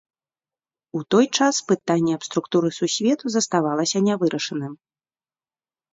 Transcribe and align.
У 0.99 1.01
той 1.15 1.25
час 1.37 1.55
пытанне 1.73 2.11
аб 2.19 2.23
структуры 2.29 2.69
сусвету 2.79 3.25
заставалася 3.35 3.97
нявырашаным. 4.07 4.73